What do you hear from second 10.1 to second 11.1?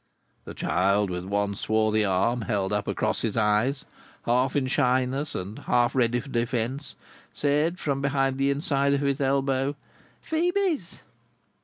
"Phœbe's."